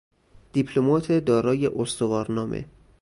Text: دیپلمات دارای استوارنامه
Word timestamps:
دیپلمات 0.53 1.11
دارای 1.11 1.65
استوارنامه 1.67 2.65